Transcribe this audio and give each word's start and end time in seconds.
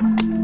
Mm-hmm. 0.00 0.37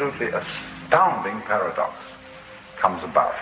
absolutely 0.00 0.28
astounding 0.28 1.38
paradox 1.42 1.94
comes 2.76 3.04
about. 3.04 3.34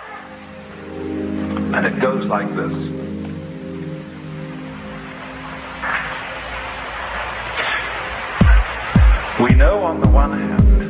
And 1.73 1.85
it 1.85 2.01
goes 2.01 2.25
like 2.25 2.49
this. 2.49 2.73
We 9.39 9.55
know 9.55 9.79
on 9.83 10.01
the 10.01 10.09
one 10.09 10.37
hand 10.37 10.83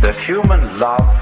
that 0.00 0.16
human 0.24 0.78
love 0.78 1.17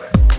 Okay. 0.00 0.33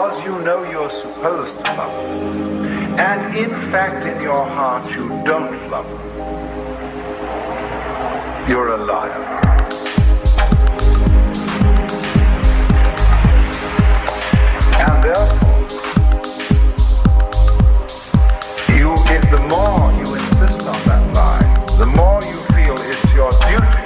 Because 0.00 0.24
you 0.24 0.32
know 0.40 0.64
you're 0.70 0.88
supposed 1.02 1.54
to 1.62 1.74
love 1.76 1.92
them, 1.92 2.98
and 2.98 3.36
in 3.36 3.50
fact 3.70 4.06
in 4.06 4.22
your 4.22 4.46
heart 4.46 4.90
you 4.90 5.08
don't 5.26 5.52
love 5.70 5.86
them, 5.86 6.00
you're 8.48 8.68
a 8.68 8.78
liar. 8.78 9.12
And 14.88 15.04
therefore, 15.04 15.60
you, 18.74 18.94
if 19.14 19.24
the 19.30 19.40
more 19.52 19.92
you 20.00 20.14
insist 20.14 20.66
on 20.66 20.80
that 20.88 21.04
lie, 21.14 21.44
the 21.76 21.84
more 21.84 22.22
you 22.24 22.38
feel 22.56 22.76
it's 22.88 23.04
your 23.12 23.30
duty 23.52 23.84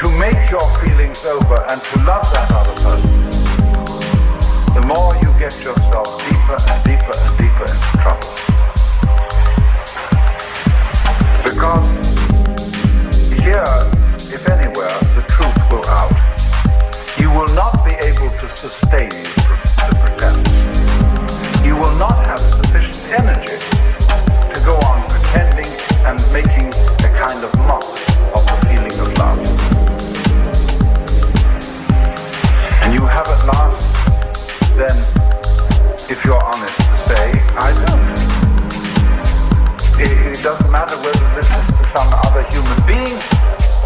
to 0.00 0.06
make 0.18 0.50
your 0.50 0.66
feelings 0.80 1.26
over 1.26 1.58
and 1.68 1.78
to 1.78 1.98
love 2.04 2.24
that 2.32 2.50
other 2.52 2.80
person, 2.80 3.15
the 4.76 4.82
more 4.82 5.16
you 5.16 5.32
get 5.38 5.56
yourself 5.64 6.06
deeper 6.28 6.58
and 6.68 6.84
deeper 6.84 7.14
and 7.16 7.32
deeper 7.40 7.64
into 7.64 7.92
trouble. 8.04 8.32
Because 11.42 11.88
here, 13.32 13.64
if 14.36 14.46
anywhere, 14.46 14.96
the 15.16 15.24
truth 15.32 15.56
will 15.70 15.86
out. 15.88 16.12
You 17.18 17.30
will 17.30 17.48
not 17.54 17.86
be 17.86 17.92
able 17.92 18.28
to 18.28 18.56
sustain 18.56 19.08
the 19.08 19.96
pretense. 20.02 21.64
You 21.64 21.76
will 21.76 21.96
not 21.96 22.16
have 22.26 22.40
sufficient 22.40 23.00
energy 23.20 23.56
to 24.52 24.60
go 24.66 24.76
on 24.90 25.08
pretending 25.08 25.72
and 26.04 26.20
making 26.34 26.68
a 26.68 27.10
kind 27.24 27.42
of 27.42 27.50
mock 27.66 27.75
if 36.08 36.24
you're 36.24 36.42
honest 36.42 36.76
to 36.78 37.08
say, 37.08 37.32
I 37.58 37.74
don't. 37.82 38.06
It, 39.98 40.38
it 40.38 40.42
doesn't 40.42 40.70
matter 40.70 40.94
whether 41.02 41.26
this 41.34 41.46
is 41.50 41.66
to 41.66 41.84
some 41.90 42.10
other 42.30 42.46
human 42.54 42.78
being 42.86 43.18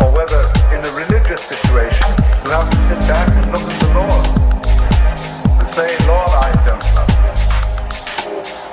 or 0.03 0.13
whether 0.13 0.43
in 0.69 0.85
a 0.85 0.93
religious 0.93 1.41
situation 1.41 2.09
you 2.45 2.51
have 2.51 2.69
to 2.69 2.77
sit 2.77 3.01
back 3.09 3.29
and 3.29 3.51
look 3.53 3.63
at 3.63 3.81
the 3.81 3.91
Lord 3.97 4.27
and 5.65 5.75
say, 5.75 5.97
Lord, 6.07 6.29
I 6.29 6.53
don't 6.69 6.85
love 6.93 7.09
you. 7.09 7.33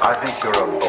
I 0.04 0.14
think 0.24 0.44
you're 0.44 0.64
a 0.68 0.87